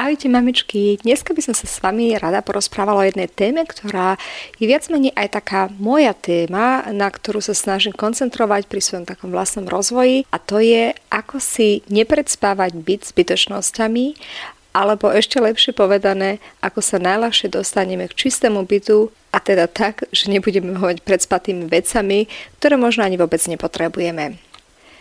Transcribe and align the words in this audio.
Ahojte 0.00 0.32
mamičky, 0.32 0.96
dneska 1.04 1.36
by 1.36 1.44
som 1.44 1.52
sa 1.52 1.68
s 1.68 1.76
vami 1.84 2.16
rada 2.16 2.40
porozprávala 2.40 3.04
o 3.04 3.08
jednej 3.12 3.28
téme, 3.28 3.68
ktorá 3.68 4.16
je 4.56 4.64
viac 4.64 4.88
menej 4.88 5.12
aj 5.12 5.28
taká 5.36 5.68
moja 5.76 6.16
téma, 6.16 6.88
na 6.88 7.04
ktorú 7.04 7.44
sa 7.44 7.52
snažím 7.52 7.92
koncentrovať 7.92 8.64
pri 8.64 8.80
svojom 8.80 9.04
takom 9.04 9.28
vlastnom 9.28 9.68
rozvoji 9.68 10.24
a 10.32 10.40
to 10.40 10.56
je, 10.56 10.96
ako 11.12 11.36
si 11.36 11.84
nepredspávať 11.92 12.80
byť 12.80 13.12
zbytočnosťami 13.12 14.04
alebo 14.72 15.12
ešte 15.12 15.36
lepšie 15.36 15.76
povedané, 15.76 16.40
ako 16.64 16.80
sa 16.80 16.96
najľahšie 16.96 17.52
dostaneme 17.52 18.08
k 18.08 18.16
čistému 18.24 18.64
bytu 18.64 19.12
a 19.36 19.38
teda 19.44 19.68
tak, 19.68 20.08
že 20.16 20.32
nebudeme 20.32 20.80
hovať 20.80 21.04
predspatými 21.04 21.68
vecami, 21.68 22.24
ktoré 22.56 22.80
možno 22.80 23.04
ani 23.04 23.20
vôbec 23.20 23.44
nepotrebujeme. 23.44 24.40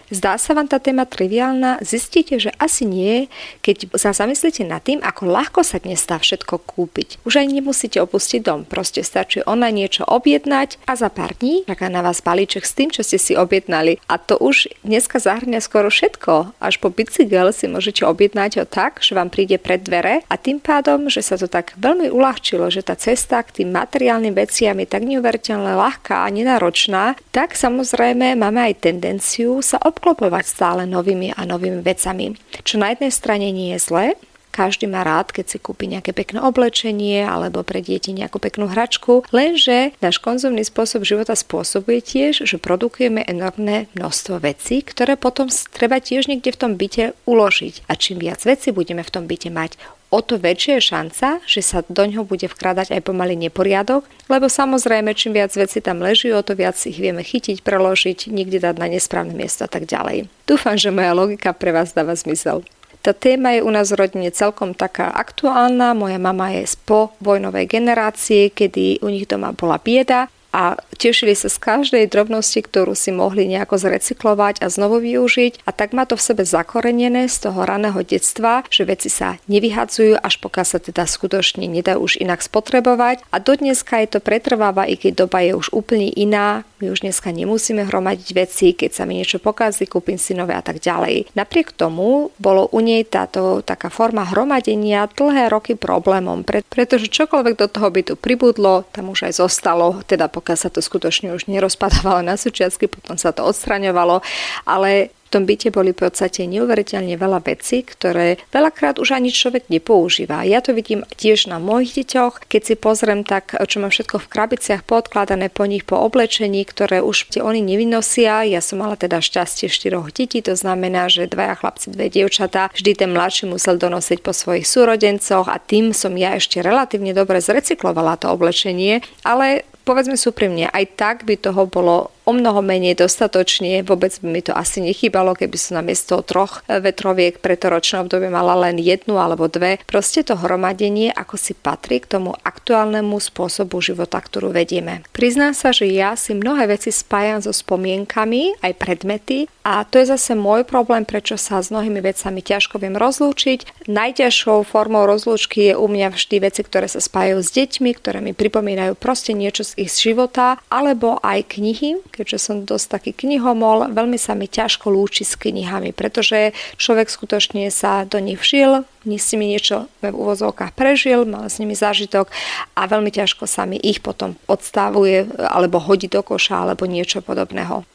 Zdá 0.09 0.41
sa 0.41 0.57
vám 0.57 0.65
tá 0.65 0.81
téma 0.81 1.05
triviálna? 1.05 1.85
Zistíte, 1.85 2.41
že 2.41 2.49
asi 2.57 2.81
nie, 2.89 3.29
keď 3.61 3.93
sa 3.93 4.09
zamyslíte 4.09 4.65
nad 4.65 4.81
tým, 4.81 5.05
ako 5.05 5.29
ľahko 5.29 5.61
sa 5.61 5.77
dnes 5.77 6.02
dá 6.02 6.17
všetko 6.17 6.65
kúpiť. 6.65 7.21
Už 7.29 7.45
aj 7.45 7.45
nemusíte 7.45 8.02
opustiť 8.02 8.41
dom, 8.41 8.65
proste 8.65 9.05
stačí 9.05 9.45
ona 9.45 9.69
niečo 9.69 10.02
objednať 10.09 10.81
a 10.89 10.97
za 10.97 11.13
pár 11.13 11.37
dní 11.37 11.61
čaká 11.69 11.93
na 11.93 12.02
vás 12.02 12.25
balíček 12.25 12.65
s 12.65 12.73
tým, 12.73 12.89
čo 12.89 13.05
ste 13.05 13.21
si 13.21 13.37
objednali. 13.37 14.02
A 14.09 14.17
to 14.17 14.41
už 14.41 14.73
dneska 14.81 15.21
zahrňa 15.21 15.61
skoro 15.61 15.93
všetko. 15.93 16.57
Až 16.57 16.81
po 16.81 16.89
bicykel 16.89 17.53
si 17.53 17.69
môžete 17.69 18.02
objednať 18.02 18.52
ho 18.57 18.65
tak, 18.65 19.05
že 19.05 19.13
vám 19.13 19.30
príde 19.30 19.61
pred 19.61 19.77
dvere 19.77 20.25
a 20.25 20.35
tým 20.41 20.57
pádom, 20.57 21.05
že 21.05 21.21
sa 21.21 21.37
to 21.37 21.45
tak 21.45 21.77
veľmi 21.77 22.09
uľahčilo, 22.09 22.65
že 22.73 22.81
tá 22.81 22.97
cesta 22.97 23.45
k 23.45 23.61
tým 23.61 23.69
materiálnym 23.77 24.33
veciam 24.33 24.73
je 24.81 24.89
tak 24.89 25.05
neuveriteľne 25.05 25.77
ľahká 25.77 26.25
a 26.25 26.33
nenáročná, 26.33 27.13
tak 27.30 27.53
samozrejme 27.53 28.33
máme 28.33 28.73
aj 28.73 28.89
tendenciu 28.89 29.61
sa 29.61 29.77
ob 29.85 29.98
obklopovať 30.00 30.47
stále 30.47 30.81
novými 30.88 31.36
a 31.36 31.44
novými 31.44 31.83
vecami. 31.83 32.39
Čo 32.64 32.80
na 32.80 32.95
jednej 32.95 33.11
strane 33.11 33.52
nie 33.52 33.76
je 33.76 33.83
zlé, 33.83 34.05
každý 34.49 34.89
má 34.89 35.05
rád, 35.05 35.30
keď 35.30 35.45
si 35.45 35.58
kúpi 35.61 35.86
nejaké 35.86 36.10
pekné 36.10 36.42
oblečenie 36.42 37.21
alebo 37.21 37.61
pre 37.61 37.86
deti 37.86 38.11
nejakú 38.11 38.42
peknú 38.42 38.65
hračku, 38.65 39.23
lenže 39.30 39.93
náš 40.02 40.17
konzumný 40.17 40.65
spôsob 40.65 41.05
života 41.05 41.37
spôsobuje 41.37 42.02
tiež, 42.02 42.43
že 42.49 42.58
produkujeme 42.58 43.21
enormné 43.30 43.87
množstvo 43.93 44.42
vecí, 44.42 44.82
ktoré 44.82 45.15
potom 45.15 45.48
treba 45.70 46.02
tiež 46.02 46.26
niekde 46.26 46.49
v 46.49 46.60
tom 46.66 46.71
byte 46.76 47.14
uložiť. 47.30 47.86
A 47.87 47.93
čím 47.93 48.20
viac 48.20 48.42
vecí 48.42 48.73
budeme 48.73 49.05
v 49.05 49.14
tom 49.14 49.30
byte 49.30 49.54
mať, 49.54 49.77
o 50.09 50.20
to 50.25 50.42
väčšia 50.42 50.81
je 50.81 50.89
šanca, 50.89 51.27
že 51.45 51.61
sa 51.61 51.86
do 51.86 52.03
ňoho 52.05 52.25
bude 52.25 52.49
vkradať 52.49 52.97
aj 52.97 53.02
pomaly 53.05 53.37
neporiadok, 53.37 54.05
lebo 54.25 54.49
samozrejme, 54.49 55.14
čím 55.14 55.37
viac 55.37 55.53
veci 55.53 55.80
tam 55.80 56.02
leží, 56.02 56.33
o 56.33 56.42
to 56.42 56.58
viac 56.58 56.75
ich 56.86 56.97
vieme 56.97 57.21
chytiť, 57.21 57.61
preložiť, 57.61 58.30
nikde 58.33 58.61
dať 58.61 58.75
na 58.81 58.89
nesprávne 58.89 59.37
miesto 59.37 59.65
a 59.65 59.69
tak 59.69 59.86
ďalej. 59.86 60.27
Dúfam, 60.49 60.75
že 60.75 60.89
moja 60.89 61.14
logika 61.14 61.53
pre 61.53 61.69
vás 61.69 61.93
dáva 61.93 62.17
zmysel. 62.17 62.65
Tá 62.99 63.15
téma 63.15 63.55
je 63.55 63.64
u 63.64 63.71
nás 63.71 63.95
v 63.95 64.03
rodine 64.03 64.27
celkom 64.27 64.75
taká 64.75 65.08
aktuálna. 65.15 65.95
Moja 65.95 66.19
mama 66.19 66.52
je 66.52 66.67
z 66.67 66.75
po 66.83 67.15
vojnovej 67.23 67.71
generácie, 67.71 68.52
kedy 68.52 68.99
u 68.99 69.08
nich 69.08 69.23
doma 69.23 69.55
bola 69.55 69.80
bieda 69.80 70.27
a 70.49 70.82
tešili 70.98 71.37
sa 71.37 71.45
z 71.45 71.58
každej 71.61 72.10
drobnosti, 72.10 72.58
ktorú 72.65 72.98
si 72.98 73.14
mohli 73.14 73.45
nejako 73.45 73.77
zrecyklovať 73.77 74.65
a 74.65 74.67
znovu 74.67 75.02
využiť. 75.02 75.65
A 75.65 75.70
tak 75.70 75.93
má 75.93 76.10
to 76.10 76.17
v 76.17 76.26
sebe 76.26 76.43
zakorenené 76.45 77.30
z 77.30 77.49
toho 77.49 77.65
raného 77.65 78.02
detstva, 78.02 78.65
že 78.73 78.86
veci 78.89 79.14
sa 79.14 79.37
nevyhadzujú, 79.45 80.17
až 80.17 80.42
pokiaľ 80.42 80.65
sa 80.65 80.80
teda 80.82 81.05
skutočne 81.05 81.70
nedá 81.70 82.02
už 82.02 82.17
inak 82.17 82.42
spotrebovať. 82.42 83.21
A 83.30 83.37
do 83.37 83.54
dneska 83.54 84.02
je 84.02 84.17
to 84.17 84.20
pretrváva, 84.21 84.89
i 84.89 84.98
keď 84.98 85.26
doba 85.26 85.45
je 85.45 85.54
už 85.54 85.70
úplne 85.70 86.10
iná, 86.10 86.66
my 86.80 86.92
už 86.92 87.04
dneska 87.04 87.30
nemusíme 87.32 87.84
hromadiť 87.88 88.30
veci, 88.36 88.72
keď 88.72 88.92
sa 88.92 89.04
mi 89.04 89.20
niečo 89.20 89.40
pokazí, 89.40 89.86
kúpim 89.86 90.16
si 90.16 90.32
nové 90.32 90.56
a 90.56 90.64
tak 90.64 90.80
ďalej. 90.80 91.36
Napriek 91.36 91.76
tomu 91.76 92.32
bolo 92.40 92.72
u 92.72 92.80
nej 92.80 93.04
táto 93.04 93.60
taká 93.62 93.92
forma 93.92 94.23
hromadenia 94.23 95.12
dlhé 95.12 95.52
roky 95.52 95.76
problémom, 95.76 96.48
pretože 96.48 97.12
čokoľvek 97.12 97.56
do 97.60 97.67
toho 97.67 97.88
bytu 97.92 98.14
pribudlo, 98.16 98.88
tam 98.95 99.12
už 99.12 99.30
aj 99.30 99.44
zostalo, 99.44 100.00
teda 100.08 100.32
pokiaľ 100.32 100.58
sa 100.58 100.72
to 100.72 100.80
skutočne 100.80 101.36
už 101.36 101.52
nerozpadávalo 101.52 102.23
na 102.23 102.40
súčiastky, 102.40 102.88
potom 102.88 103.20
sa 103.20 103.36
to 103.36 103.44
odstraňovalo, 103.44 104.23
ale 104.64 105.11
v 105.30 105.38
tom 105.38 105.45
byte 105.45 105.70
boli 105.70 105.94
v 105.94 106.10
podstate 106.10 106.50
neuveriteľne 106.50 107.14
veľa 107.14 107.45
vecí, 107.45 107.86
ktoré 107.86 108.42
veľakrát 108.50 108.98
už 108.98 109.14
ani 109.14 109.30
človek 109.30 109.70
nepoužíva. 109.70 110.42
Ja 110.42 110.58
to 110.66 110.73
vidím 110.73 111.06
tiež 111.06 111.45
na 111.45 111.62
mojich 111.62 112.02
deťoch, 112.02 112.50
keď 112.50 112.62
si 112.66 112.73
pozriem 112.73 113.22
tak, 113.22 113.54
čo 113.54 113.78
mám 113.78 113.94
všetko 113.94 114.26
v 114.26 114.32
krabiciach 114.34 114.82
podkladané 114.82 115.54
po 115.54 115.70
nich 115.70 115.86
po 115.86 116.02
oblečení, 116.02 116.66
ktoré 116.66 117.06
už 117.06 117.38
oni 117.38 117.62
nevynosia. 117.62 118.42
Ja 118.50 118.58
som 118.58 118.82
mala 118.82 118.98
teda 118.98 119.22
šťastie 119.22 119.70
štyroch 119.70 120.10
detí, 120.10 120.42
to 120.42 120.58
znamená, 120.58 121.14
že 121.14 121.30
dvaja 121.30 121.61
chlapci, 121.61 121.94
dve 121.94 122.10
dievčatá, 122.10 122.73
vždy 122.73 122.98
ten 122.98 123.14
mladší 123.14 123.46
musel 123.46 123.78
donosiť 123.78 124.26
po 124.26 124.34
svojich 124.34 124.66
súrodencoch 124.66 125.46
a 125.46 125.61
tým 125.61 125.94
som 125.94 126.17
ja 126.17 126.34
ešte 126.34 126.66
relatívne 126.66 127.14
dobre 127.14 127.38
zrecyklovala 127.38 128.18
to 128.18 128.34
oblečenie, 128.34 129.06
ale 129.22 129.69
povedzme 129.86 130.18
súprimne, 130.18 130.69
aj 130.69 130.86
tak 130.98 131.16
by 131.25 131.34
toho 131.38 131.66
bolo 131.66 132.13
o 132.30 132.31
mnoho 132.31 132.62
menej 132.62 132.94
dostatočne, 132.94 133.81
vôbec 133.81 134.13
by 134.22 134.28
mi 134.30 134.42
to 134.45 134.54
asi 134.54 134.86
nechýbalo, 134.86 135.34
keby 135.34 135.57
som 135.57 135.81
namiesto 135.81 136.22
troch 136.22 136.62
vetroviek 136.69 137.42
pre 137.42 137.57
to 137.57 137.74
ročné 137.74 138.06
obdobie 138.06 138.30
mala 138.30 138.54
len 138.69 138.78
jednu 138.78 139.18
alebo 139.18 139.50
dve. 139.50 139.81
Proste 139.90 140.22
to 140.22 140.38
hromadenie 140.38 141.10
ako 141.10 141.42
si 141.42 141.57
patrí 141.57 141.98
k 141.98 142.22
tomu 142.22 142.38
aktuálnemu 142.45 143.18
spôsobu 143.18 143.81
života, 143.81 144.22
ktorú 144.22 144.54
vedieme. 144.54 145.01
Priznám 145.10 145.57
sa, 145.57 145.74
že 145.74 145.90
ja 145.90 146.13
si 146.13 146.38
mnohé 146.38 146.69
veci 146.69 146.94
spájam 146.94 147.42
so 147.42 147.50
spomienkami, 147.50 148.62
aj 148.62 148.78
predmety 148.78 149.50
a 149.66 149.81
to 149.81 149.98
je 149.98 150.13
zase 150.13 150.38
môj 150.38 150.69
problém, 150.69 151.10
prečo 151.10 151.34
sa 151.34 151.62
s 151.62 151.74
mnohými 151.74 152.01
vecami 152.01 152.46
ťažko 152.46 152.78
viem 152.78 152.94
rozlúčiť. 152.94 153.90
Najťažšou 153.90 154.69
formou 154.69 155.10
rozlúčky 155.10 155.74
je 155.74 155.74
u 155.74 155.90
mňa 155.90 156.13
vždy 156.13 156.36
veci, 156.46 156.62
ktoré 156.62 156.86
sa 156.86 157.01
spájajú 157.01 157.42
s 157.42 157.50
deťmi, 157.57 157.90
ktoré 157.98 158.22
mi 158.22 158.38
pripomínajú 158.38 158.94
proste 158.94 159.34
niečo 159.34 159.66
z 159.66 159.81
ich 159.81 159.94
života, 159.94 160.62
alebo 160.69 161.18
aj 161.25 161.58
knihy, 161.58 162.02
keďže 162.19 162.44
som 162.44 162.68
dosť 162.68 163.00
taký 163.00 163.12
knihomol, 163.16 163.95
veľmi 163.95 164.19
sa 164.19 164.36
mi 164.36 164.51
ťažko 164.51 164.92
lúči 164.92 165.24
s 165.24 165.39
knihami, 165.39 165.95
pretože 165.95 166.51
človek 166.75 167.07
skutočne 167.07 167.71
sa 167.71 168.04
do 168.04 168.19
nich 168.19 168.36
vžil, 168.36 168.83
s 169.07 169.31
nimi 169.31 169.56
niečo 169.56 169.88
v 170.04 170.12
úvozovkách 170.12 170.75
prežil, 170.75 171.24
mal 171.24 171.48
s 171.48 171.63
nimi 171.63 171.80
zážitok 171.80 172.27
a 172.75 172.81
veľmi 172.83 173.07
ťažko 173.16 173.48
sa 173.48 173.63
mi 173.63 173.80
ich 173.80 174.04
potom 174.04 174.36
odstavuje 174.51 175.31
alebo 175.39 175.80
hodí 175.80 176.12
do 176.12 176.19
koša 176.19 176.68
alebo 176.68 176.83
niečo 176.83 177.24
podobného. 177.24 177.88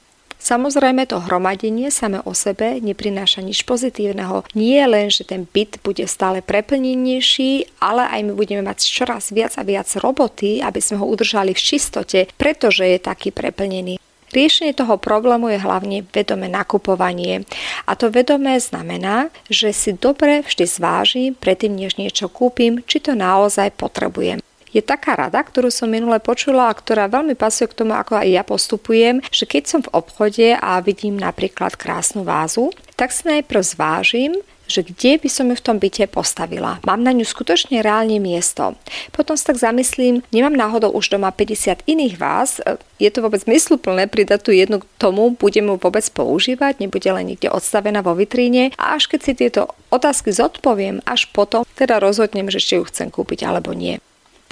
Samozrejme 0.45 1.09
to 1.09 1.25
hromadenie 1.25 1.89
same 1.89 2.21
o 2.21 2.37
sebe 2.37 2.77
neprináša 2.77 3.41
nič 3.41 3.65
pozitívneho. 3.65 4.45
Nie 4.53 4.85
len, 4.85 5.09
že 5.09 5.25
ten 5.25 5.49
byt 5.49 5.81
bude 5.81 6.05
stále 6.05 6.45
preplnenejší, 6.45 7.81
ale 7.81 8.05
aj 8.13 8.21
my 8.29 8.33
budeme 8.37 8.61
mať 8.61 8.85
čoraz 8.85 9.33
viac 9.33 9.57
a 9.57 9.65
viac 9.65 9.89
roboty, 9.97 10.61
aby 10.61 10.85
sme 10.85 11.01
ho 11.01 11.09
udržali 11.09 11.57
v 11.57 11.65
čistote, 11.65 12.29
pretože 12.37 12.85
je 12.85 13.01
taký 13.01 13.33
preplnený. 13.33 13.97
Riešenie 14.35 14.75
toho 14.75 14.99
problému 14.99 15.47
je 15.55 15.63
hlavne 15.63 16.03
vedomé 16.11 16.51
nakupovanie. 16.51 17.47
A 17.87 17.95
to 17.95 18.11
vedomé 18.11 18.59
znamená, 18.59 19.31
že 19.47 19.71
si 19.71 19.95
dobre 19.95 20.43
vždy 20.43 20.65
zvážim 20.67 21.31
predtým, 21.39 21.79
než 21.79 21.95
niečo 21.95 22.27
kúpim, 22.27 22.83
či 22.83 22.99
to 22.99 23.15
naozaj 23.15 23.71
potrebujem 23.79 24.43
je 24.75 24.83
taká 24.83 25.15
rada, 25.15 25.39
ktorú 25.39 25.71
som 25.71 25.87
minule 25.87 26.19
počula 26.19 26.67
a 26.67 26.75
ktorá 26.75 27.07
veľmi 27.07 27.39
pasuje 27.39 27.71
k 27.71 27.79
tomu, 27.79 27.95
ako 27.95 28.19
aj 28.19 28.27
ja 28.27 28.43
postupujem, 28.43 29.23
že 29.31 29.47
keď 29.47 29.63
som 29.71 29.81
v 29.87 29.95
obchode 29.95 30.59
a 30.59 30.83
vidím 30.83 31.15
napríklad 31.15 31.79
krásnu 31.79 32.27
vázu, 32.27 32.75
tak 32.99 33.15
si 33.15 33.23
najprv 33.31 33.63
zvážim, 33.63 34.35
že 34.67 34.87
kde 34.87 35.21
by 35.21 35.29
som 35.29 35.51
ju 35.53 35.57
v 35.57 35.67
tom 35.67 35.77
byte 35.79 36.05
postavila. 36.11 36.81
Mám 36.85 37.05
na 37.05 37.13
ňu 37.13 37.27
skutočne 37.27 37.85
reálne 37.85 38.17
miesto. 38.23 38.77
Potom 39.13 39.37
sa 39.37 39.53
tak 39.53 39.61
zamyslím, 39.61 40.25
nemám 40.33 40.57
náhodou 40.57 40.93
už 40.93 41.15
doma 41.15 41.31
50 41.33 41.85
iných 41.85 42.15
vás, 42.17 42.61
je 42.99 43.11
to 43.11 43.21
vôbec 43.21 43.43
mysluplné 43.45 44.07
pridať 44.07 44.47
tu 44.47 44.51
jednu 44.55 44.81
k 44.81 44.89
tomu, 44.97 45.35
budem 45.35 45.69
ju 45.69 45.77
vôbec 45.77 46.07
používať, 46.15 46.79
nebude 46.79 47.07
len 47.11 47.35
niekde 47.35 47.51
odstavená 47.51 48.01
vo 48.01 48.15
vitríne 48.15 48.71
a 48.79 48.97
až 48.97 49.11
keď 49.11 49.21
si 49.21 49.33
tieto 49.35 49.75
otázky 49.91 50.31
zodpoviem, 50.31 51.03
až 51.05 51.29
potom 51.35 51.67
teda 51.75 51.99
rozhodnem, 51.99 52.49
že 52.49 52.63
či 52.63 52.79
ju 52.79 52.87
chcem 52.87 53.11
kúpiť 53.11 53.45
alebo 53.45 53.75
nie. 53.75 53.99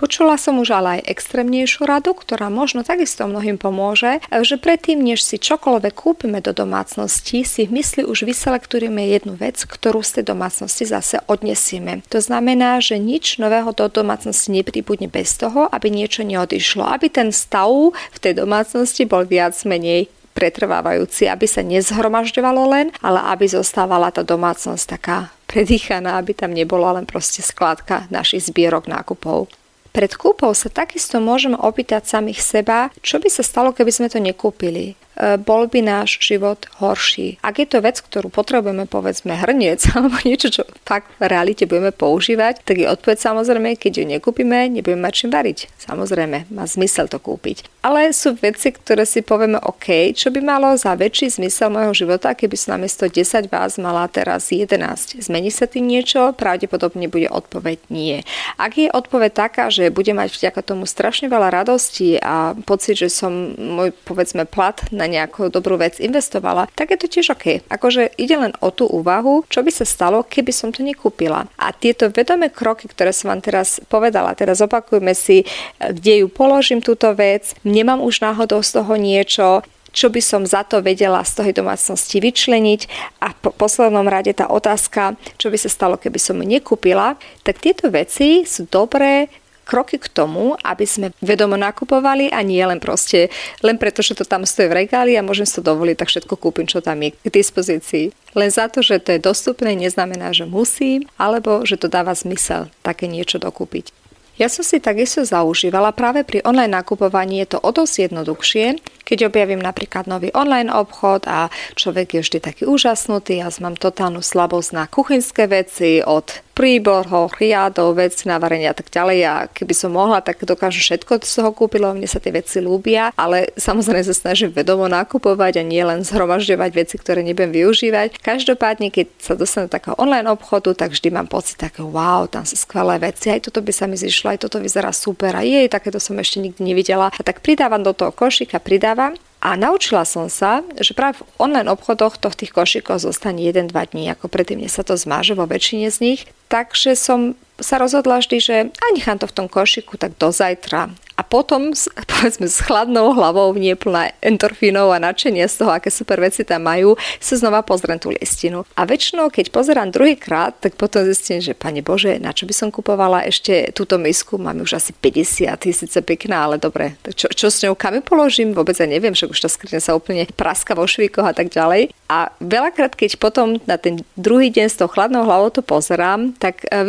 Počula 0.02 0.34
som 0.34 0.58
už 0.58 0.74
ale 0.74 0.98
aj 0.98 1.14
extrémnejšiu 1.14 1.86
radu, 1.86 2.10
ktorá 2.10 2.50
možno 2.50 2.82
takisto 2.82 3.22
mnohým 3.22 3.54
pomôže, 3.54 4.18
že 4.34 4.58
predtým, 4.58 4.98
než 4.98 5.22
si 5.22 5.38
čokoľvek 5.38 5.94
kúpime 5.94 6.42
do 6.42 6.50
domácnosti, 6.50 7.46
si 7.46 7.70
v 7.70 7.78
mysli 7.78 8.02
už 8.02 8.26
vyselektujeme 8.26 8.98
jednu 8.98 9.38
vec, 9.38 9.62
ktorú 9.62 10.02
z 10.02 10.18
tej 10.18 10.34
domácnosti 10.34 10.90
zase 10.90 11.22
odnesieme. 11.30 12.02
To 12.10 12.18
znamená, 12.18 12.82
že 12.82 12.98
nič 12.98 13.38
nového 13.38 13.70
do 13.70 13.86
domácnosti 13.86 14.50
nepribudne 14.50 15.06
bez 15.06 15.38
toho, 15.38 15.70
aby 15.70 15.86
niečo 15.86 16.26
neodišlo, 16.26 16.82
aby 16.82 17.06
ten 17.06 17.30
stav 17.30 17.70
v 17.94 18.18
tej 18.18 18.42
domácnosti 18.42 19.06
bol 19.06 19.22
viac 19.22 19.54
menej 19.62 20.10
pretrvávajúci, 20.34 21.30
aby 21.30 21.46
sa 21.46 21.62
nezhromažďovalo 21.62 22.62
len, 22.74 22.90
ale 23.06 23.22
aby 23.30 23.46
zostávala 23.46 24.10
tá 24.10 24.26
domácnosť 24.26 24.98
taká 24.98 25.30
predýchaná, 25.46 26.18
aby 26.18 26.34
tam 26.34 26.50
nebola 26.50 26.98
len 26.98 27.06
proste 27.06 27.38
skládka 27.38 28.10
našich 28.10 28.50
zbierok 28.50 28.90
nákupov. 28.90 29.61
Pred 29.92 30.16
kúpou 30.16 30.56
sa 30.56 30.72
takisto 30.72 31.20
môžeme 31.20 31.52
opýtať 31.60 32.08
samých 32.08 32.40
seba, 32.40 32.88
čo 33.04 33.20
by 33.20 33.28
sa 33.28 33.44
stalo, 33.44 33.76
keby 33.76 33.92
sme 33.92 34.08
to 34.08 34.16
nekúpili. 34.16 34.96
E, 35.12 35.36
bol 35.36 35.68
by 35.68 35.84
náš 35.84 36.16
život 36.24 36.64
horší. 36.80 37.36
Ak 37.44 37.60
je 37.60 37.68
to 37.68 37.84
vec, 37.84 38.00
ktorú 38.00 38.32
potrebujeme, 38.32 38.88
povedzme 38.88 39.36
hrniec 39.36 39.84
alebo 39.92 40.16
niečo, 40.24 40.48
čo 40.48 40.62
fakt 40.88 41.12
v 41.20 41.28
realite 41.28 41.68
budeme 41.68 41.92
používať, 41.92 42.64
tak 42.64 42.80
je 42.80 42.88
odpoveď 42.88 43.18
samozrejme, 43.20 43.76
keď 43.76 43.92
ju 44.00 44.04
nekúpime, 44.08 44.72
nebudeme 44.72 45.04
mať 45.04 45.12
čím 45.12 45.30
variť. 45.30 45.58
Samozrejme, 45.76 46.48
má 46.48 46.64
zmysel 46.64 47.12
to 47.12 47.20
kúpiť. 47.20 47.68
Ale 47.84 48.14
sú 48.14 48.38
veci, 48.38 48.70
ktoré 48.70 49.04
si 49.04 49.20
povieme 49.20 49.58
OK, 49.58 50.14
čo 50.14 50.30
by 50.30 50.40
malo 50.40 50.72
za 50.78 50.94
väčší 50.94 51.34
zmysel 51.42 51.68
môjho 51.68 52.06
života, 52.06 52.32
keby 52.32 52.54
som 52.56 52.78
namiesto 52.78 53.10
10 53.10 53.50
vás 53.50 53.76
mala 53.76 54.06
teraz 54.06 54.48
11. 54.54 55.18
Zmení 55.18 55.50
sa 55.50 55.66
tým 55.66 55.90
niečo? 55.90 56.30
Pravdepodobne 56.38 57.10
bude 57.10 57.26
odpoveď 57.26 57.78
nie. 57.90 58.22
Ak 58.56 58.78
je 58.78 58.86
odpoveď 58.88 59.30
taká, 59.34 59.64
že 59.68 59.90
budem 59.90 60.16
mať 60.16 60.30
vďaka 60.30 60.62
tomu 60.62 60.86
strašne 60.86 61.26
veľa 61.26 61.50
radosti 61.50 62.22
a 62.22 62.54
pocit, 62.54 62.96
že 63.02 63.10
som 63.10 63.58
môj 63.58 63.90
povedzme 64.06 64.46
plat 64.46 64.78
nejakú 65.06 65.48
dobrú 65.48 65.78
vec 65.78 66.02
investovala, 66.02 66.68
tak 66.74 66.94
je 66.94 66.98
to 66.98 67.06
tiež 67.08 67.34
OK. 67.34 67.64
Akože 67.70 68.14
ide 68.18 68.36
len 68.36 68.52
o 68.60 68.68
tú 68.74 68.86
úvahu, 68.90 69.46
čo 69.48 69.62
by 69.62 69.70
sa 69.70 69.86
stalo, 69.86 70.26
keby 70.26 70.52
som 70.54 70.70
to 70.74 70.82
nekúpila. 70.82 71.46
A 71.58 71.70
tieto 71.74 72.10
vedomé 72.10 72.50
kroky, 72.52 72.90
ktoré 72.90 73.14
som 73.14 73.30
vám 73.30 73.42
teraz 73.42 73.78
povedala, 73.86 74.36
teraz 74.36 74.60
opakujme 74.60 75.14
si, 75.14 75.46
kde 75.78 76.24
ju 76.24 76.26
položím 76.30 76.82
túto 76.82 77.10
vec, 77.14 77.54
nemám 77.62 78.02
už 78.02 78.22
náhodou 78.22 78.60
z 78.62 78.70
toho 78.80 78.94
niečo, 78.98 79.62
čo 79.92 80.08
by 80.08 80.20
som 80.24 80.42
za 80.48 80.64
to 80.64 80.80
vedela 80.80 81.20
z 81.22 81.32
toho 81.38 81.52
domácnosti 81.52 82.18
vyčleniť 82.18 82.80
a 83.20 83.36
po 83.36 83.52
poslednom 83.52 84.08
rade 84.08 84.32
tá 84.32 84.48
otázka, 84.48 85.20
čo 85.36 85.52
by 85.52 85.58
sa 85.60 85.68
stalo, 85.68 86.00
keby 86.00 86.16
som 86.16 86.40
ju 86.40 86.48
nekúpila, 86.48 87.20
tak 87.44 87.60
tieto 87.60 87.92
veci 87.92 88.48
sú 88.48 88.66
dobré 88.66 89.28
kroky 89.64 89.96
k 89.98 90.10
tomu, 90.10 90.58
aby 90.60 90.84
sme 90.84 91.14
vedomo 91.22 91.54
nakupovali 91.54 92.28
a 92.34 92.42
nie 92.42 92.62
len 92.62 92.82
proste, 92.82 93.30
len 93.62 93.78
preto, 93.78 94.02
že 94.02 94.18
to 94.18 94.26
tam 94.26 94.42
stojí 94.42 94.66
v 94.68 94.86
regáli 94.86 95.14
a 95.14 95.24
môžem 95.24 95.46
to 95.46 95.62
dovoliť, 95.62 95.96
tak 95.98 96.10
všetko 96.10 96.34
kúpim, 96.36 96.66
čo 96.66 96.82
tam 96.82 96.98
je 97.02 97.14
k 97.14 97.28
dispozícii. 97.30 98.10
Len 98.32 98.50
za 98.50 98.66
to, 98.66 98.80
že 98.80 98.98
to 98.98 99.14
je 99.14 99.20
dostupné, 99.20 99.76
neznamená, 99.76 100.32
že 100.32 100.48
musím, 100.48 101.06
alebo 101.20 101.62
že 101.68 101.76
to 101.76 101.86
dáva 101.86 102.16
zmysel 102.16 102.72
také 102.80 103.06
niečo 103.06 103.36
dokúpiť. 103.36 104.01
Ja 104.40 104.48
som 104.48 104.64
si 104.64 104.80
takisto 104.80 105.20
zaužívala 105.28 105.92
práve 105.92 106.24
pri 106.24 106.40
online 106.48 106.72
nakupovaní 106.72 107.44
je 107.44 107.52
to 107.52 107.58
o 107.60 107.68
dosť 107.68 108.08
jednoduchšie, 108.08 108.66
keď 109.04 109.28
objavím 109.28 109.60
napríklad 109.60 110.08
nový 110.08 110.32
online 110.32 110.72
obchod 110.72 111.28
a 111.28 111.52
človek 111.76 112.16
je 112.16 112.20
vždy 112.24 112.38
taký 112.40 112.62
úžasnutý, 112.64 113.44
ja 113.44 113.52
mám 113.60 113.76
totálnu 113.76 114.24
slabosť 114.24 114.70
na 114.72 114.84
kuchynské 114.88 115.44
veci 115.52 116.00
od 116.00 116.32
príborov, 116.52 117.32
riadov, 117.40 117.96
vec 117.96 118.12
na 118.28 118.36
varenie 118.36 118.68
a 118.68 118.76
tak 118.76 118.92
ďalej. 118.92 119.18
A 119.24 119.34
keby 119.48 119.72
som 119.72 119.96
mohla, 119.96 120.20
tak 120.20 120.44
dokážu 120.44 120.84
všetko 120.84 121.24
z 121.24 121.32
toho 121.40 121.50
kúpiť, 121.50 121.80
lebo 121.80 121.96
mne 121.96 122.08
sa 122.08 122.20
tie 122.20 122.32
veci 122.32 122.60
ľúbia, 122.60 123.10
ale 123.16 123.50
samozrejme 123.56 124.04
sa 124.04 124.12
snažím 124.12 124.52
vedomo 124.52 124.84
nakupovať 124.84 125.60
a 125.60 125.62
nie 125.64 125.80
len 125.80 126.04
zhromažďovať 126.04 126.70
veci, 126.76 126.94
ktoré 127.00 127.24
nebudem 127.24 127.56
využívať. 127.56 128.20
Každopádne, 128.20 128.92
keď 128.92 129.06
sa 129.16 129.32
dostanem 129.32 129.72
do 129.72 129.74
takého 129.74 129.96
online 129.96 130.28
obchodu, 130.28 130.76
tak 130.76 130.92
vždy 130.92 131.08
mám 131.08 131.28
pocit 131.28 131.56
takého, 131.56 131.88
wow, 131.88 132.28
tam 132.28 132.44
sú 132.44 132.54
skvelé 132.60 133.00
veci, 133.00 133.32
aj 133.32 133.48
toto 133.48 133.64
by 133.64 133.72
sa 133.72 133.88
mi 133.88 133.96
zišlo, 133.96 134.21
aj 134.30 134.46
toto 134.46 134.62
vyzerá 134.62 134.94
super 134.94 135.34
a 135.34 135.42
jej, 135.42 135.66
takéto 135.66 135.98
som 135.98 136.14
ešte 136.20 136.38
nikdy 136.38 136.60
nevidela. 136.62 137.10
A 137.10 137.20
tak 137.24 137.42
pridávam 137.42 137.82
do 137.82 137.96
toho 137.96 138.14
košíka, 138.14 138.62
pridávam 138.62 139.18
a 139.42 139.58
naučila 139.58 140.06
som 140.06 140.30
sa, 140.30 140.62
že 140.78 140.94
práve 140.94 141.18
v 141.18 141.26
online 141.42 141.66
obchodoch 141.66 142.14
to 142.14 142.30
v 142.30 142.38
tých 142.46 142.54
košíkoch 142.54 143.02
zostane 143.02 143.42
1-2 143.42 143.74
dní, 143.74 144.06
ako 144.14 144.30
predtým, 144.30 144.62
sa 144.70 144.86
to 144.86 144.94
zmáže 144.94 145.34
vo 145.34 145.50
väčšine 145.50 145.90
z 145.90 145.98
nich. 145.98 146.20
Takže 146.46 146.94
som 146.94 147.34
sa 147.62 147.78
rozhodla 147.80 148.20
vždy, 148.20 148.36
že 148.42 148.56
a 148.68 148.86
nechám 148.92 149.16
to 149.16 149.30
v 149.30 149.36
tom 149.38 149.46
košiku 149.48 149.96
tak 149.96 150.18
do 150.18 150.34
zajtra 150.34 150.92
a 151.16 151.22
potom, 151.22 151.70
povedzme, 152.10 152.48
s 152.48 152.58
chladnou 152.58 153.14
hlavou, 153.14 153.54
nie 153.54 153.78
plná 153.78 154.16
endorfínov 154.18 154.90
a 154.90 154.98
nadšenia 154.98 155.46
z 155.46 155.62
toho, 155.62 155.70
aké 155.70 155.92
super 155.92 156.18
veci 156.18 156.42
tam 156.42 156.66
majú, 156.66 156.96
sa 157.22 157.38
znova 157.38 157.62
pozriem 157.62 158.02
tú 158.02 158.10
listinu. 158.10 158.64
A 158.74 158.82
väčšinou, 158.88 159.28
keď 159.28 159.54
pozerám 159.54 159.94
druhýkrát, 159.94 160.58
tak 160.58 160.74
potom 160.74 161.06
zistím, 161.06 161.38
že 161.38 161.54
Pane 161.54 161.84
Bože, 161.84 162.18
na 162.18 162.34
čo 162.34 162.48
by 162.48 162.54
som 162.56 162.68
kupovala 162.74 163.22
ešte 163.28 163.70
túto 163.76 164.00
misku, 164.02 164.40
máme 164.40 164.66
už 164.66 164.82
asi 164.82 164.90
50, 164.96 165.70
síce 165.70 165.98
pekná, 166.02 166.50
ale 166.50 166.58
dobre, 166.58 166.98
tak 167.06 167.14
čo, 167.14 167.30
čo 167.30 167.46
s 167.52 167.62
ňou, 167.62 167.78
kam 167.78 167.94
položím, 168.02 168.56
vôbec 168.56 168.74
ja 168.74 168.88
neviem, 168.88 169.12
však 169.12 169.30
už 169.30 169.40
tá 169.44 169.48
skriňa 169.52 169.80
sa 169.84 169.92
úplne 169.94 170.24
praska 170.32 170.72
vo 170.72 170.88
švíkoch 170.88 171.28
a 171.28 171.36
tak 171.36 171.52
ďalej. 171.52 171.92
A 172.08 172.28
veľakrát, 172.40 172.96
keď 172.96 173.20
potom 173.20 173.60
na 173.68 173.76
ten 173.76 174.04
druhý 174.16 174.52
deň 174.52 174.66
s 174.68 174.76
tou 174.80 174.88
chladnou 174.88 175.24
hlavou 175.24 175.48
to 175.48 175.64
pozerám, 175.64 176.36
tak 176.36 176.64
e, 176.68 176.84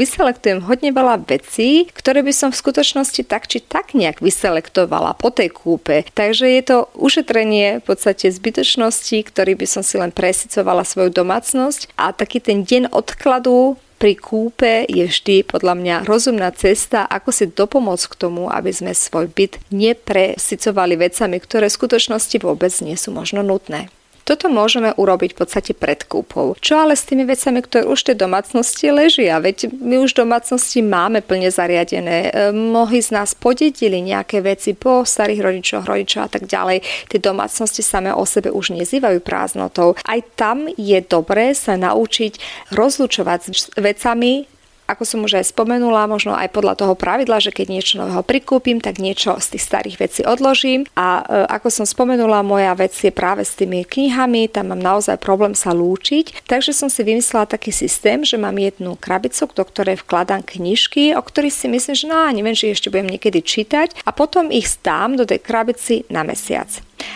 hodne 0.65 0.95
veľa 0.95 1.27
vecí, 1.27 1.87
ktoré 1.91 2.23
by 2.23 2.33
som 2.33 2.49
v 2.49 2.59
skutočnosti 2.59 3.21
tak 3.27 3.51
či 3.51 3.59
tak 3.61 3.93
nejak 3.93 4.23
vyselektovala 4.23 5.19
po 5.19 5.29
tej 5.29 5.51
kúpe. 5.51 6.07
Takže 6.15 6.47
je 6.47 6.63
to 6.63 6.77
ušetrenie 6.95 7.79
v 7.79 7.83
podstate 7.83 8.31
zbytočnosti, 8.31 9.17
ktorý 9.27 9.53
by 9.59 9.67
som 9.67 9.83
si 9.83 9.99
len 9.99 10.09
presicovala 10.09 10.87
svoju 10.87 11.11
domácnosť 11.11 11.93
a 11.99 12.15
taký 12.15 12.39
ten 12.39 12.63
deň 12.63 12.95
odkladu 12.95 13.75
pri 14.03 14.19
kúpe 14.19 14.83
je 14.91 15.07
vždy 15.07 15.47
podľa 15.47 15.79
mňa 15.79 15.95
rozumná 16.03 16.51
cesta, 16.51 17.07
ako 17.07 17.31
si 17.31 17.47
dopomôcť 17.47 18.05
k 18.11 18.19
tomu, 18.19 18.51
aby 18.51 18.67
sme 18.67 18.91
svoj 18.91 19.31
byt 19.31 19.63
nepresicovali 19.71 20.99
vecami, 20.99 21.39
ktoré 21.39 21.71
v 21.71 21.77
skutočnosti 21.79 22.35
vôbec 22.43 22.75
nie 22.83 22.99
sú 22.99 23.15
možno 23.15 23.39
nutné. 23.47 23.87
Toto 24.23 24.47
môžeme 24.47 24.95
urobiť 24.95 25.35
v 25.35 25.39
podstate 25.43 25.71
pred 25.75 26.07
kúpou. 26.07 26.55
Čo 26.63 26.87
ale 26.87 26.95
s 26.95 27.03
tými 27.03 27.27
vecami, 27.27 27.59
ktoré 27.59 27.83
už 27.83 28.07
tej 28.07 28.15
domácnosti 28.23 28.87
ležia? 28.87 29.35
Veď 29.43 29.67
my 29.75 29.99
už 29.99 30.15
v 30.15 30.23
domácnosti 30.23 30.79
máme 30.79 31.19
plne 31.19 31.51
zariadené. 31.51 32.31
E, 32.31 32.55
mnohí 32.55 33.03
z 33.03 33.11
nás 33.11 33.35
podedili 33.35 33.99
nejaké 33.99 34.39
veci 34.39 34.79
po 34.79 35.03
starých 35.03 35.43
rodičoch, 35.43 35.83
rodičoch 35.83 36.23
a 36.23 36.31
tak 36.31 36.47
ďalej. 36.47 36.79
Tie 37.11 37.19
domácnosti 37.19 37.83
samé 37.83 38.15
o 38.15 38.23
sebe 38.23 38.47
už 38.47 38.71
nezývajú 38.71 39.19
prázdnotou. 39.19 39.99
Aj 40.07 40.19
tam 40.39 40.71
je 40.71 41.03
dobré 41.03 41.51
sa 41.51 41.75
naučiť 41.75 42.39
rozlučovať 42.71 43.39
s 43.51 43.67
vecami, 43.75 44.47
ako 44.85 45.03
som 45.07 45.19
už 45.23 45.39
aj 45.39 45.55
spomenula, 45.55 46.11
možno 46.11 46.35
aj 46.35 46.51
podľa 46.51 46.75
toho 46.83 46.93
pravidla, 46.93 47.39
že 47.39 47.55
keď 47.55 47.67
niečo 47.71 47.93
nového 47.99 48.21
prikúpim, 48.21 48.83
tak 48.83 48.99
niečo 48.99 49.39
z 49.39 49.55
tých 49.55 49.63
starých 49.63 49.97
vecí 49.99 50.21
odložím. 50.27 50.83
A 50.93 51.23
e, 51.23 51.47
ako 51.47 51.67
som 51.71 51.85
spomenula, 51.87 52.43
moja 52.43 52.75
vec 52.75 52.91
je 52.91 53.09
práve 53.09 53.47
s 53.47 53.55
tými 53.55 53.87
knihami, 53.87 54.51
tam 54.51 54.75
mám 54.75 54.81
naozaj 54.83 55.19
problém 55.23 55.55
sa 55.55 55.71
lúčiť. 55.71 56.45
Takže 56.45 56.75
som 56.75 56.91
si 56.91 57.01
vymyslela 57.01 57.47
taký 57.47 57.71
systém, 57.71 58.27
že 58.27 58.35
mám 58.35 58.55
jednu 58.59 58.99
krabicu, 58.99 59.47
do 59.49 59.63
ktorej 59.63 60.03
vkladám 60.03 60.43
knižky, 60.43 61.15
o 61.15 61.21
ktorých 61.23 61.55
si 61.55 61.67
myslím, 61.71 61.95
že 61.95 62.05
no, 62.07 62.19
neviem, 62.31 62.55
či 62.55 62.75
ešte 62.75 62.91
budem 62.91 63.15
niekedy 63.15 63.39
čítať 63.39 64.03
a 64.03 64.11
potom 64.11 64.51
ich 64.51 64.67
stám 64.67 65.15
do 65.15 65.23
tej 65.23 65.39
krabici 65.39 66.03
na 66.11 66.27
mesiac. 66.27 66.69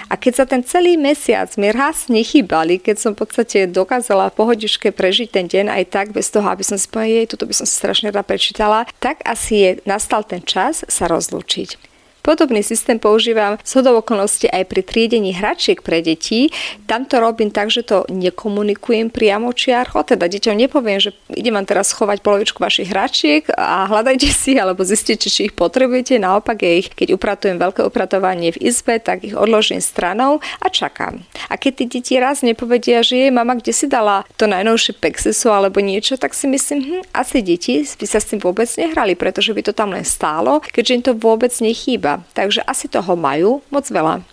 A 0.08 0.20
keď 0.20 0.34
sa 0.34 0.46
ten 0.48 0.62
celý 0.64 0.96
mesiac 1.00 1.52
mi 1.56 1.72
raz 1.72 2.12
nechýbali, 2.12 2.80
keď 2.80 2.96
som 3.00 3.12
v 3.14 3.24
podstate 3.24 3.68
dokázala 3.70 4.32
v 4.32 4.38
pohodiške 4.40 4.92
prežiť 4.92 5.28
ten 5.32 5.46
deň 5.48 5.72
aj 5.72 5.84
tak, 5.92 6.08
bez 6.12 6.32
toho, 6.32 6.48
aby 6.48 6.64
som 6.64 6.76
si 6.76 6.88
povedala, 6.88 7.14
jej, 7.14 7.26
toto 7.28 7.46
by 7.48 7.54
som 7.56 7.66
si 7.68 7.76
strašne 7.76 8.12
rada 8.12 8.24
prečítala, 8.24 8.84
tak 9.00 9.24
asi 9.24 9.54
je 9.64 9.70
nastal 9.88 10.28
ten 10.28 10.44
čas 10.44 10.84
sa 10.88 11.08
rozlúčiť. 11.08 11.87
Podobný 12.28 12.60
systém 12.60 13.00
používam 13.00 13.56
z 13.64 13.88
okolností 13.88 14.52
aj 14.52 14.68
pri 14.68 14.84
triedení 14.84 15.32
hračiek 15.32 15.80
pre 15.80 16.04
deti. 16.04 16.52
Tam 16.84 17.08
to 17.08 17.24
robím 17.24 17.48
tak, 17.56 17.72
že 17.72 17.88
to 17.88 18.04
nekomunikujem 18.12 19.08
priamo 19.08 19.56
čiarcho, 19.56 20.04
teda 20.04 20.28
deťom 20.28 20.60
nepoviem, 20.60 21.00
že 21.00 21.16
idem 21.32 21.56
vám 21.56 21.64
teraz 21.64 21.96
schovať 21.96 22.20
polovičku 22.20 22.60
vašich 22.60 22.92
hračiek 22.92 23.48
a 23.56 23.88
hľadajte 23.88 24.28
si 24.28 24.60
alebo 24.60 24.84
zistite, 24.84 25.32
či 25.32 25.48
ich 25.48 25.56
potrebujete. 25.56 26.20
Naopak 26.20 26.68
ja 26.68 26.84
ich, 26.84 26.92
keď 26.92 27.16
upratujem 27.16 27.64
veľké 27.64 27.88
upratovanie 27.88 28.52
v 28.52 28.76
izbe, 28.76 29.00
tak 29.00 29.24
ich 29.24 29.32
odložím 29.32 29.80
stranou 29.80 30.44
a 30.60 30.68
čakám. 30.68 31.24
A 31.48 31.56
keď 31.56 31.72
tí 31.80 31.86
deti 31.88 32.20
raz 32.20 32.44
nepovedia, 32.44 33.08
že 33.08 33.24
je 33.24 33.30
mama, 33.32 33.56
kde 33.56 33.72
si 33.72 33.88
dala 33.88 34.28
to 34.36 34.52
najnovšie 34.52 35.00
Pexeso 35.00 35.56
alebo 35.56 35.80
niečo, 35.80 36.20
tak 36.20 36.36
si 36.36 36.52
myslím, 36.52 36.80
hm, 36.84 37.04
asi 37.16 37.40
deti 37.40 37.88
by 37.88 38.04
sa 38.04 38.20
s 38.20 38.36
tým 38.36 38.44
vôbec 38.44 38.68
nehrali, 38.76 39.16
pretože 39.16 39.56
by 39.56 39.64
to 39.64 39.72
tam 39.72 39.96
len 39.96 40.04
stálo, 40.04 40.60
keďže 40.60 40.92
im 40.92 41.04
to 41.08 41.14
vôbec 41.16 41.56
nechýba. 41.64 42.17
Takže 42.34 42.64
asi 42.64 42.88
toho 42.88 43.14
majú 43.18 43.60
moc 43.70 43.86
veľa. 43.88 44.24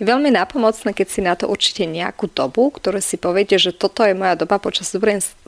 Je 0.00 0.08
veľmi 0.08 0.32
nápomocné, 0.32 0.96
keď 0.96 1.06
si 1.12 1.20
na 1.20 1.36
to 1.36 1.44
určite 1.44 1.84
nejakú 1.84 2.32
dobu, 2.32 2.72
ktorú 2.72 3.04
si 3.04 3.20
poviete, 3.20 3.60
že 3.60 3.76
toto 3.76 4.00
je 4.00 4.16
moja 4.16 4.32
doba, 4.32 4.56
počas 4.56 4.88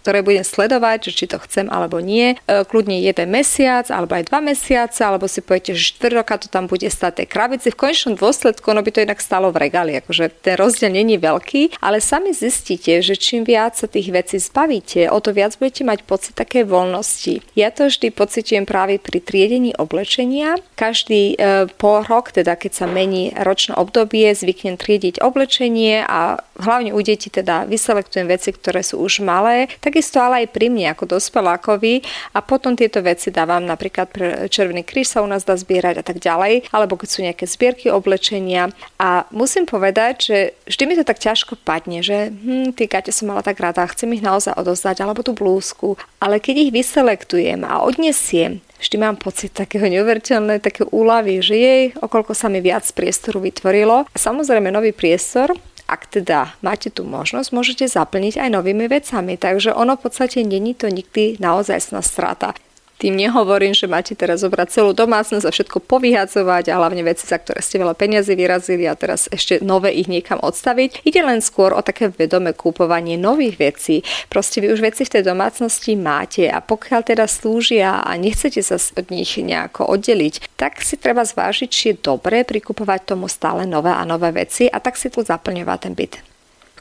ktoré 0.03 0.27
budem 0.27 0.43
sledovať, 0.43 1.09
že 1.09 1.13
či 1.15 1.25
to 1.31 1.39
chcem 1.47 1.71
alebo 1.71 2.03
nie. 2.03 2.35
E, 2.35 2.67
kľudne 2.67 2.99
jeden 2.99 3.31
mesiac 3.31 3.87
alebo 3.89 4.19
aj 4.19 4.27
dva 4.27 4.43
mesiace, 4.43 5.07
alebo 5.07 5.31
si 5.31 5.39
poviete, 5.39 5.79
že 5.79 5.95
4 5.95 6.19
roka 6.19 6.35
to 6.43 6.51
tam 6.51 6.67
bude 6.67 6.91
stať 6.91 7.23
tej 7.23 7.29
kravici. 7.31 7.71
V 7.71 7.79
konečnom 7.79 8.19
dôsledku 8.19 8.67
ono 8.75 8.83
by 8.83 8.91
to 8.91 9.07
inak 9.07 9.23
stalo 9.23 9.55
v 9.55 9.71
regáli, 9.71 10.03
akože 10.03 10.43
ten 10.43 10.59
rozdiel 10.59 10.91
není 10.91 11.17
veľký, 11.23 11.79
ale 11.79 12.03
sami 12.03 12.35
zistíte, 12.35 12.99
že 12.99 13.15
čím 13.15 13.47
viac 13.47 13.79
sa 13.79 13.87
tých 13.87 14.11
vecí 14.11 14.43
zbavíte, 14.43 15.07
o 15.07 15.19
to 15.23 15.31
viac 15.31 15.55
budete 15.57 15.87
mať 15.87 16.03
pocit 16.03 16.35
také 16.35 16.67
voľnosti. 16.67 17.45
Ja 17.55 17.71
to 17.71 17.87
vždy 17.87 18.11
pocitujem 18.11 18.67
práve 18.67 18.99
pri 18.99 19.23
triedení 19.23 19.77
oblečenia. 19.79 20.59
Každý 20.75 21.39
e, 21.39 21.67
pol 21.79 22.03
rok, 22.03 22.35
teda 22.35 22.59
keď 22.59 22.73
sa 22.73 22.87
mení 22.91 23.31
ročné 23.37 23.79
obdobie, 23.79 24.33
zvyknem 24.35 24.75
triediť 24.81 25.23
oblečenie 25.23 26.03
a 26.03 26.43
hlavne 26.59 26.97
u 26.97 27.01
detí 27.05 27.29
teda 27.29 27.69
vyselektujem 27.69 28.27
veci, 28.27 28.51
ktoré 28.51 28.81
sú 28.83 28.99
už 28.99 29.23
malé, 29.23 29.69
takisto 29.93 30.25
ale 30.25 30.49
aj 30.49 30.57
pri 30.57 30.73
mne 30.73 30.97
ako 30.97 31.21
dospelákovi 31.21 32.01
a 32.33 32.41
potom 32.41 32.73
tieto 32.73 33.05
veci 33.05 33.29
dávam 33.29 33.61
napríklad 33.61 34.09
pre 34.09 34.27
Červený 34.49 34.89
kríž 34.89 35.13
sa 35.13 35.21
u 35.21 35.29
nás 35.29 35.45
dá 35.45 35.53
zbierať 35.53 36.01
a 36.01 36.05
tak 36.09 36.17
ďalej, 36.17 36.73
alebo 36.73 36.97
keď 36.97 37.09
sú 37.13 37.21
nejaké 37.21 37.45
zbierky 37.45 37.93
oblečenia 37.93 38.73
a 38.97 39.29
musím 39.29 39.69
povedať, 39.69 40.15
že 40.25 40.39
vždy 40.65 40.83
mi 40.89 40.95
to 40.97 41.05
tak 41.05 41.21
ťažko 41.21 41.61
padne, 41.61 42.01
že 42.01 42.33
hm, 42.33 42.73
tie 42.73 42.89
gate 42.89 43.13
som 43.13 43.29
mala 43.29 43.45
tak 43.45 43.61
rada, 43.61 43.85
chcem 43.93 44.09
ich 44.17 44.25
naozaj 44.25 44.57
odozdať, 44.57 45.05
alebo 45.05 45.21
tú 45.21 45.37
blúzku, 45.37 46.01
ale 46.17 46.41
keď 46.41 46.67
ich 46.67 46.71
vyselektujem 46.73 47.69
a 47.69 47.85
odnesiem, 47.85 48.65
vždy 48.83 48.97
mám 48.99 49.21
pocit 49.21 49.55
takého 49.55 49.87
neuveriteľného, 49.87 50.59
také 50.59 50.83
úlavy, 50.89 51.39
že 51.39 51.55
jej, 51.55 51.83
okolko 52.01 52.35
sa 52.35 52.51
mi 52.51 52.59
viac 52.59 52.83
priestoru 52.91 53.39
vytvorilo. 53.39 54.11
A 54.11 54.17
samozrejme 54.19 54.75
nový 54.75 54.91
priestor, 54.91 55.55
ak 55.93 56.09
teda 56.09 56.57
máte 56.65 56.89
tú 56.89 57.05
možnosť, 57.05 57.53
môžete 57.53 57.85
zaplniť 57.85 58.41
aj 58.41 58.49
novými 58.49 58.89
vecami. 58.89 59.37
Takže 59.37 59.77
ono 59.77 60.01
v 60.01 60.09
podstate 60.09 60.41
není 60.41 60.73
to 60.73 60.89
nikdy 60.89 61.37
naozaj 61.37 61.93
strata. 62.01 62.57
Tým 63.03 63.19
nehovorím, 63.19 63.75
že 63.75 63.91
máte 63.91 64.15
teraz 64.15 64.47
zobrať 64.47 64.79
celú 64.79 64.95
domácnosť 64.95 65.43
a 65.43 65.51
všetko 65.51 65.83
povyhacovať 65.91 66.71
a 66.71 66.79
hlavne 66.79 67.03
veci, 67.03 67.27
za 67.27 67.35
ktoré 67.35 67.59
ste 67.59 67.83
veľa 67.83 67.99
peniazy 67.99 68.39
vyrazili 68.39 68.87
a 68.87 68.95
teraz 68.95 69.27
ešte 69.27 69.59
nové 69.59 69.91
ich 69.91 70.07
niekam 70.07 70.39
odstaviť. 70.39 71.03
Ide 71.03 71.27
len 71.27 71.43
skôr 71.43 71.75
o 71.75 71.83
také 71.83 72.15
vedomé 72.15 72.55
kúpovanie 72.55 73.19
nových 73.19 73.59
vecí. 73.59 74.07
Proste 74.31 74.63
vy 74.63 74.71
už 74.71 74.87
veci 74.87 75.03
v 75.03 75.19
tej 75.19 75.27
domácnosti 75.27 75.99
máte 75.99 76.47
a 76.47 76.63
pokiaľ 76.63 77.03
teda 77.03 77.27
slúžia 77.27 78.07
a 78.07 78.15
nechcete 78.15 78.63
sa 78.63 78.79
od 78.79 79.11
nich 79.11 79.35
nejako 79.35 79.83
oddeliť, 79.99 80.55
tak 80.55 80.79
si 80.79 80.95
treba 80.95 81.27
zvážiť, 81.27 81.67
či 81.67 81.85
je 81.91 82.07
dobré 82.07 82.47
prikupovať 82.47 83.19
tomu 83.19 83.27
stále 83.27 83.67
nové 83.67 83.91
a 83.91 84.07
nové 84.07 84.31
veci 84.31 84.71
a 84.71 84.79
tak 84.79 84.95
si 84.95 85.11
tu 85.11 85.27
zaplňovať 85.27 85.79
ten 85.91 85.99
byt 85.99 86.32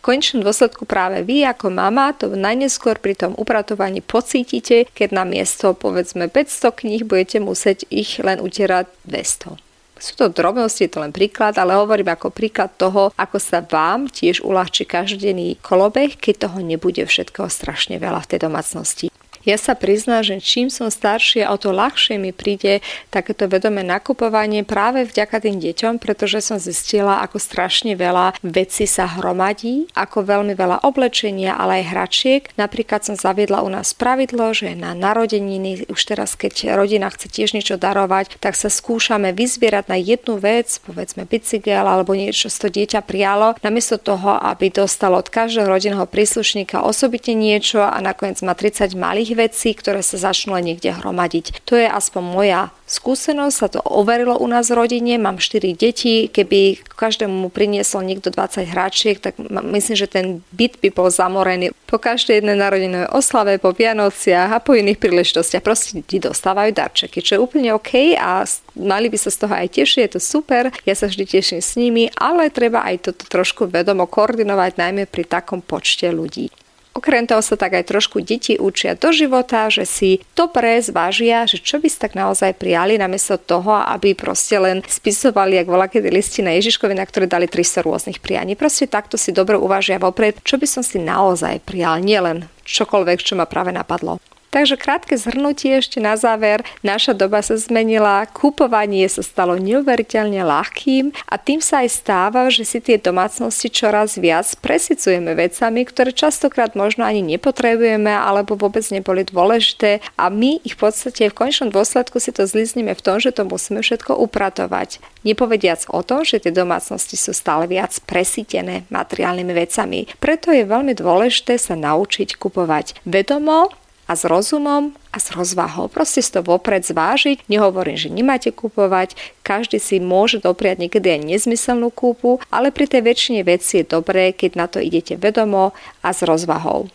konečnom 0.02 0.42
dôsledku 0.42 0.90
práve 0.90 1.22
vy 1.22 1.46
ako 1.46 1.70
mama 1.70 2.12
to 2.18 2.34
najneskôr 2.34 2.98
pri 2.98 3.14
tom 3.14 3.38
upratovaní 3.38 4.02
pocítite, 4.02 4.90
keď 4.92 5.10
na 5.14 5.24
miesto 5.24 5.78
povedzme 5.78 6.28
500 6.28 6.74
kníh 6.74 7.02
budete 7.06 7.38
musieť 7.38 7.86
ich 7.94 8.18
len 8.20 8.42
utierať 8.42 8.90
200. 9.06 9.62
Sú 10.02 10.18
to 10.18 10.34
drobnosti, 10.34 10.82
je 10.82 10.90
to 10.90 10.98
len 11.06 11.14
príklad, 11.14 11.62
ale 11.62 11.78
hovorím 11.78 12.10
ako 12.10 12.34
príklad 12.34 12.74
toho, 12.74 13.14
ako 13.14 13.38
sa 13.38 13.62
vám 13.62 14.10
tiež 14.10 14.42
uľahčí 14.42 14.90
každodenný 14.90 15.62
kolobeh, 15.62 16.18
keď 16.18 16.50
toho 16.50 16.58
nebude 16.66 17.06
všetkého 17.06 17.46
strašne 17.46 18.02
veľa 18.02 18.26
v 18.26 18.30
tej 18.34 18.40
domácnosti. 18.50 19.06
Ja 19.42 19.58
sa 19.58 19.74
priznám, 19.74 20.22
že 20.22 20.38
čím 20.38 20.70
som 20.70 20.94
staršia, 20.94 21.50
o 21.50 21.58
to 21.58 21.74
ľahšie 21.74 22.22
mi 22.22 22.30
príde 22.30 22.86
takéto 23.10 23.50
vedomé 23.50 23.82
nakupovanie 23.82 24.62
práve 24.62 25.02
vďaka 25.02 25.42
tým 25.42 25.58
deťom, 25.58 25.98
pretože 25.98 26.46
som 26.46 26.62
zistila, 26.62 27.26
ako 27.26 27.42
strašne 27.42 27.98
veľa 27.98 28.38
vecí 28.46 28.86
sa 28.86 29.10
hromadí, 29.10 29.90
ako 29.98 30.22
veľmi 30.22 30.54
veľa 30.54 30.86
oblečenia, 30.86 31.58
ale 31.58 31.82
aj 31.82 31.90
hračiek. 31.90 32.42
Napríklad 32.54 33.02
som 33.02 33.18
zaviedla 33.18 33.66
u 33.66 33.70
nás 33.74 33.98
pravidlo, 33.98 34.54
že 34.54 34.78
na 34.78 34.94
narodeniny, 34.94 35.90
už 35.90 36.02
teraz 36.06 36.38
keď 36.38 36.78
rodina 36.78 37.10
chce 37.10 37.26
tiež 37.26 37.58
niečo 37.58 37.82
darovať, 37.82 38.38
tak 38.38 38.54
sa 38.54 38.70
skúšame 38.70 39.34
vyzbierať 39.34 39.90
na 39.90 39.98
jednu 39.98 40.38
vec, 40.38 40.78
povedzme 40.86 41.26
bicykel 41.26 41.82
alebo 41.82 42.14
niečo, 42.14 42.46
čo 42.46 42.70
to 42.70 42.70
dieťa 42.70 43.02
prijalo, 43.02 43.58
namiesto 43.66 43.98
toho, 43.98 44.38
aby 44.38 44.70
dostalo 44.70 45.18
od 45.18 45.34
každého 45.34 45.66
rodinného 45.66 46.06
príslušníka 46.06 46.86
osobitne 46.86 47.34
niečo 47.34 47.82
a 47.82 47.98
nakoniec 47.98 48.38
má 48.46 48.54
30 48.54 48.94
malých 48.94 49.31
tých 49.32 49.40
vecí, 49.40 49.72
ktoré 49.72 50.04
sa 50.04 50.20
začnú 50.20 50.60
len 50.60 50.76
niekde 50.76 50.92
hromadiť. 50.92 51.64
To 51.72 51.80
je 51.80 51.88
aspoň 51.88 52.20
moja 52.20 52.62
skúsenosť, 52.84 53.56
sa 53.56 53.68
to 53.72 53.80
overilo 53.88 54.36
u 54.36 54.44
nás 54.52 54.68
v 54.68 54.76
rodine, 54.76 55.16
mám 55.16 55.40
4 55.40 55.72
deti, 55.72 56.28
keby 56.28 56.84
každému 57.00 57.48
priniesol 57.48 58.04
niekto 58.04 58.28
20 58.28 58.68
hráčiek, 58.68 59.24
tak 59.24 59.40
myslím, 59.48 59.96
že 59.96 60.12
ten 60.12 60.26
byt 60.52 60.84
by 60.84 60.92
bol 60.92 61.08
zamorený 61.08 61.72
po 61.88 61.96
každej 61.96 62.44
jednej 62.44 62.60
narodenej 62.60 63.08
oslave, 63.16 63.56
po 63.64 63.72
Vianociach 63.72 64.52
a 64.52 64.60
po 64.60 64.76
iných 64.76 65.00
príležitostiach. 65.00 65.64
Proste 65.64 66.04
deti 66.04 66.20
dostávajú 66.20 66.76
darčeky, 66.76 67.24
čo 67.24 67.40
je 67.40 67.44
úplne 67.44 67.72
OK 67.72 68.20
a 68.20 68.44
mali 68.76 69.08
by 69.08 69.16
sa 69.16 69.32
z 69.32 69.48
toho 69.48 69.56
aj 69.56 69.72
tešiť, 69.72 70.00
je 70.04 70.12
to 70.12 70.20
super, 70.20 70.68
ja 70.84 70.96
sa 71.00 71.08
vždy 71.08 71.24
teším 71.24 71.64
s 71.64 71.80
nimi, 71.80 72.12
ale 72.20 72.52
treba 72.52 72.84
aj 72.84 73.08
toto 73.08 73.24
trošku 73.24 73.72
vedomo 73.72 74.04
koordinovať, 74.04 74.76
najmä 74.76 75.08
pri 75.08 75.24
takom 75.24 75.64
počte 75.64 76.12
ľudí. 76.12 76.52
Okrem 76.92 77.24
toho 77.24 77.40
sa 77.40 77.56
tak 77.56 77.72
aj 77.72 77.88
trošku 77.88 78.20
deti 78.20 78.60
učia 78.60 79.00
do 79.00 79.16
života, 79.16 79.72
že 79.72 79.88
si 79.88 80.20
dobre 80.36 80.76
zvážia, 80.84 81.48
že 81.48 81.64
čo 81.64 81.80
by 81.80 81.88
si 81.88 81.96
tak 81.96 82.20
naozaj 82.20 82.60
prijali 82.60 83.00
namiesto 83.00 83.40
toho, 83.40 83.80
aby 83.80 84.12
proste 84.12 84.60
len 84.60 84.84
spisovali, 84.84 85.56
ak 85.56 85.72
volá 85.72 85.88
kedy 85.88 86.12
listi 86.12 86.44
na 86.44 86.52
Ježiškovi, 86.60 86.92
na 86.92 87.08
ktoré 87.08 87.32
dali 87.32 87.48
300 87.48 87.88
rôznych 87.88 88.20
prianí. 88.20 88.60
Proste 88.60 88.92
takto 88.92 89.16
si 89.16 89.32
dobre 89.32 89.56
uvažia 89.56 90.04
vopred, 90.04 90.44
čo 90.44 90.60
by 90.60 90.68
som 90.68 90.84
si 90.84 91.00
naozaj 91.00 91.64
prijal, 91.64 92.04
nielen 92.04 92.52
čokoľvek, 92.68 93.24
čo 93.24 93.40
ma 93.40 93.48
práve 93.48 93.72
napadlo. 93.72 94.20
Takže 94.52 94.76
krátke 94.76 95.16
zhrnutie 95.16 95.80
ešte 95.80 96.04
na 96.04 96.20
záver. 96.20 96.68
Naša 96.84 97.16
doba 97.16 97.40
sa 97.40 97.56
zmenila, 97.56 98.28
kúpovanie 98.28 99.08
sa 99.08 99.24
stalo 99.24 99.56
neuveriteľne 99.56 100.44
ľahkým 100.44 101.16
a 101.32 101.40
tým 101.40 101.64
sa 101.64 101.88
aj 101.88 101.90
stáva, 102.04 102.52
že 102.52 102.68
si 102.68 102.84
tie 102.84 103.00
domácnosti 103.00 103.72
čoraz 103.72 104.20
viac 104.20 104.52
presicujeme 104.60 105.40
vecami, 105.40 105.88
ktoré 105.88 106.12
častokrát 106.12 106.76
možno 106.76 107.08
ani 107.08 107.24
nepotrebujeme 107.24 108.12
alebo 108.12 108.60
vôbec 108.60 108.84
neboli 108.92 109.24
dôležité 109.24 110.04
a 110.20 110.28
my 110.28 110.60
ich 110.68 110.76
v 110.76 110.84
podstate 110.84 111.32
v 111.32 111.38
konečnom 111.48 111.72
dôsledku 111.72 112.20
si 112.20 112.36
to 112.36 112.44
zlizneme 112.44 112.92
v 112.92 113.00
tom, 113.00 113.24
že 113.24 113.32
to 113.32 113.48
musíme 113.48 113.80
všetko 113.80 114.20
upratovať. 114.20 115.00
Nepovediac 115.24 115.88
o 115.96 116.04
tom, 116.04 116.28
že 116.28 116.44
tie 116.44 116.52
domácnosti 116.52 117.16
sú 117.16 117.32
stále 117.32 117.72
viac 117.72 117.96
presítené 118.04 118.84
materiálnymi 118.92 119.54
vecami. 119.56 120.12
Preto 120.20 120.52
je 120.52 120.68
veľmi 120.68 120.92
dôležité 120.92 121.56
sa 121.56 121.80
naučiť 121.80 122.36
kupovať 122.36 123.00
vedomo 123.08 123.72
a 124.12 124.14
s 124.20 124.28
rozumom 124.28 124.92
a 125.16 125.18
s 125.24 125.32
rozvahou. 125.32 125.88
Proste 125.88 126.20
si 126.20 126.36
to 126.36 126.44
vopred 126.44 126.84
zvážiť. 126.84 127.48
Nehovorím, 127.48 127.96
že 127.96 128.12
nemáte 128.12 128.52
kupovať. 128.52 129.16
Každý 129.40 129.80
si 129.80 130.04
môže 130.04 130.44
dopriať 130.44 130.84
niekedy 130.84 131.16
aj 131.16 131.22
nezmyselnú 131.32 131.96
kúpu, 131.96 132.44
ale 132.52 132.76
pri 132.76 132.92
tej 132.92 133.08
väčšine 133.08 133.48
veci 133.48 133.80
je 133.80 133.88
dobré, 133.88 134.36
keď 134.36 134.52
na 134.60 134.68
to 134.68 134.84
idete 134.84 135.16
vedomo 135.16 135.72
a 136.04 136.12
s 136.12 136.28
rozvahou. 136.28 136.92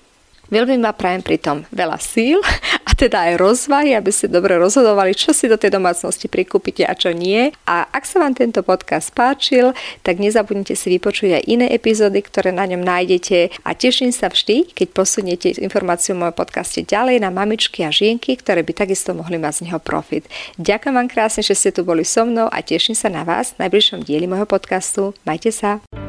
Veľmi 0.52 0.76
ma 0.76 0.92
prajem 0.92 1.24
pritom 1.24 1.64
veľa 1.72 1.96
síl 1.98 2.44
teda 2.96 3.28
aj 3.30 3.32
rozvahy, 3.36 3.92
aby 3.92 4.08
ste 4.08 4.32
dobre 4.32 4.56
rozhodovali, 4.56 5.12
čo 5.12 5.36
si 5.36 5.46
do 5.46 5.60
tej 5.60 5.76
domácnosti 5.76 6.26
prikúpite 6.26 6.82
a 6.88 6.96
čo 6.96 7.12
nie. 7.12 7.52
A 7.68 7.84
ak 7.92 8.08
sa 8.08 8.24
vám 8.24 8.32
tento 8.32 8.64
podcast 8.64 9.12
páčil, 9.12 9.76
tak 10.00 10.16
nezabudnite 10.16 10.72
si 10.72 10.88
vypočuť 10.96 11.38
aj 11.38 11.42
iné 11.44 11.66
epizódy, 11.70 12.24
ktoré 12.24 12.50
na 12.50 12.64
ňom 12.64 12.80
nájdete 12.80 13.62
a 13.62 13.76
teším 13.76 14.10
sa 14.10 14.32
vždy, 14.32 14.72
keď 14.72 14.88
posuniete 14.96 15.52
informáciu 15.60 16.16
o 16.16 16.20
mojom 16.24 16.34
podcaste 16.34 16.82
ďalej 16.82 17.20
na 17.20 17.28
mamičky 17.28 17.84
a 17.84 17.92
žienky, 17.92 18.34
ktoré 18.40 18.64
by 18.64 18.72
takisto 18.72 19.12
mohli 19.12 19.36
mať 19.36 19.62
z 19.62 19.64
neho 19.70 19.78
profit. 19.78 20.24
Ďakujem 20.56 20.94
vám 20.96 21.08
krásne, 21.12 21.44
že 21.44 21.52
ste 21.52 21.70
tu 21.70 21.84
boli 21.84 22.02
so 22.02 22.24
mnou 22.24 22.48
a 22.48 22.58
teším 22.64 22.96
sa 22.96 23.12
na 23.12 23.22
vás 23.22 23.52
v 23.54 23.68
najbližšom 23.68 24.08
dieli 24.08 24.24
môjho 24.24 24.48
podcastu. 24.48 25.12
Majte 25.28 25.52
sa! 25.52 26.05